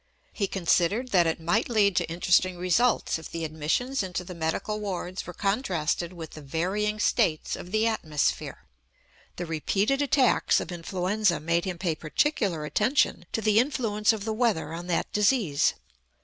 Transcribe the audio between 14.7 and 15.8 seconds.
on that disease.